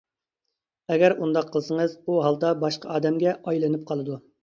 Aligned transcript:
ئەگەر 0.95 1.15
ئۇنداق 1.19 1.53
قىلسىڭىز، 1.57 1.95
ئۇ 2.01 2.17
ھالدا 2.29 2.57
باشقا 2.67 2.93
ئادەمگە 2.97 3.39
ئايلىنىپ 3.41 3.89
قالىدۇ. 3.93 4.23